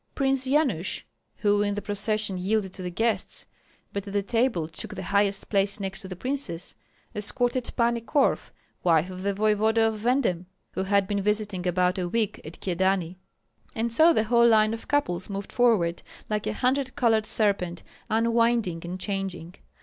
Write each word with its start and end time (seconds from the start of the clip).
Prince 0.15 0.47
Yanush, 0.47 1.03
who 1.37 1.61
in 1.61 1.75
the 1.75 1.81
procession 1.83 2.35
yielded 2.35 2.73
to 2.73 2.81
the 2.81 2.89
guests, 2.89 3.45
but 3.93 4.07
at 4.07 4.13
the 4.13 4.23
table 4.23 4.67
took 4.67 4.95
the 4.95 5.03
highest 5.03 5.47
place 5.47 5.79
next 5.79 6.01
to 6.01 6.07
the 6.07 6.15
princess, 6.15 6.73
escorted 7.15 7.69
Pani 7.75 8.01
Korf, 8.01 8.49
wife 8.83 9.11
of 9.11 9.21
the 9.21 9.35
voevoda 9.35 9.83
of 9.87 9.97
Venden, 9.99 10.47
who 10.71 10.81
had 10.85 11.07
been 11.07 11.21
visiting 11.21 11.67
about 11.67 11.99
a 11.99 12.09
week 12.09 12.41
at 12.43 12.59
Kyedani. 12.59 13.17
And 13.75 13.93
so 13.93 14.11
the 14.11 14.23
whole 14.23 14.47
line 14.47 14.73
of 14.73 14.87
couples 14.87 15.29
moved 15.29 15.51
forward, 15.51 16.01
like 16.31 16.47
a 16.47 16.53
hundred 16.53 16.95
colored 16.95 17.27
serpent, 17.27 17.83
unwinding 18.09 18.81
and 18.83 18.99
changing. 18.99 19.53